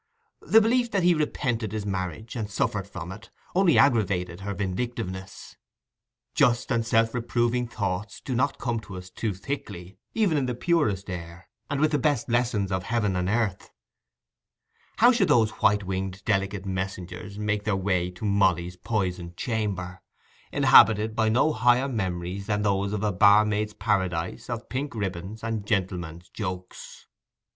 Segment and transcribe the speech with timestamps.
[0.41, 5.57] The belief that he repented his marriage, and suffered from it, only aggravated her vindictiveness.
[6.33, 10.55] Just and self reproving thoughts do not come to us too thickly, even in the
[10.55, 13.69] purest air, and with the best lessons of heaven and earth;
[14.97, 20.01] how should those white winged delicate messengers make their way to Molly's poisoned chamber,
[20.51, 25.67] inhabited by no higher memories than those of a barmaid's paradise of pink ribbons and
[25.67, 27.05] gentlemen's jokes?